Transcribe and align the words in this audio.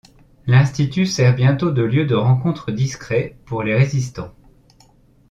L'institut 0.47 1.05
sert 1.05 1.35
bientôt 1.35 1.69
de 1.69 1.83
lieu 1.83 2.07
de 2.07 2.15
rencontre 2.15 2.71
discret 2.71 3.37
pour 3.45 3.61
les 3.61 3.75
résistants. 3.75 4.33